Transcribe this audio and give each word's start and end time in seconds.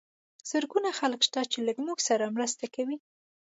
زرګونه 0.49 0.89
خلک 0.99 1.21
شته 1.27 1.39
چې 1.51 1.59
له 1.65 1.71
موږ 1.85 1.97
سره 2.07 2.33
مرسته 2.35 2.65
کوي. 2.75 2.97